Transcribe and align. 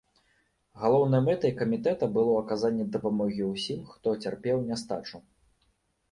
Галоўнай 0.83 1.19
мэтай 1.25 1.51
камітэта 1.59 2.07
было 2.15 2.33
аказанне 2.43 2.87
дапамогі 2.95 3.43
ўсім, 3.49 3.83
хто 3.91 4.15
цярпеў 4.25 4.57
нястачу. 4.71 5.17